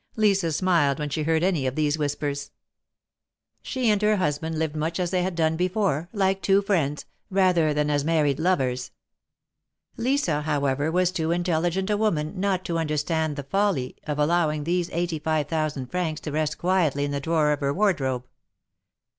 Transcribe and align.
Lisa 0.15 0.51
smiled 0.51 0.97
when 0.97 1.11
she 1.11 1.21
heard 1.21 1.43
any 1.43 1.67
of 1.67 1.75
these 1.75 1.95
whispers. 1.95 2.49
She 3.61 3.91
and 3.91 4.01
her 4.01 4.15
husband 4.15 4.57
lived 4.57 4.75
much 4.75 4.99
as 4.99 5.11
they 5.11 5.21
had 5.21 5.35
done 5.35 5.55
before— 5.55 6.09
like 6.11 6.41
two 6.41 6.63
friends— 6.63 7.05
rather 7.29 7.71
than 7.71 7.91
as 7.91 8.03
married 8.03 8.39
lovers. 8.39 8.89
Lisa, 9.97 10.41
however, 10.41 10.91
was 10.91 11.11
too 11.11 11.29
intelligent 11.29 11.91
a 11.91 11.97
woman 11.97 12.39
not 12.39 12.65
to 12.65 12.79
understand 12.79 13.35
the 13.35 13.43
folly 13.43 13.95
of 14.07 14.17
allowing 14.17 14.63
these 14.63 14.89
eighty 14.89 15.19
five 15.19 15.47
thousand 15.47 15.91
francs 15.91 16.19
to 16.21 16.31
74 16.31 16.31
THE 16.31 16.37
MARKETS 16.37 16.55
OF 16.55 16.57
PARTS. 16.57 16.57
rest 16.57 16.57
quietly 16.95 17.05
in 17.05 17.11
the 17.11 17.21
drawer 17.21 17.51
of 17.51 17.59
her 17.59 17.71
wardrobe. 17.71 18.25